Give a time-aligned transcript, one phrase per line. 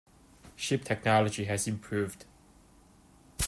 [0.55, 2.25] Ship technology has improved.